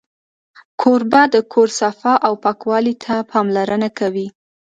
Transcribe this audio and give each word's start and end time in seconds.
کوربه 0.81 1.21
د 1.33 1.35
کور 1.51 1.67
صفا 1.79 2.13
او 2.27 2.33
پاکوالي 2.43 2.95
ته 3.03 3.13
پاملرنه 3.31 3.89
کوي. 3.99 4.27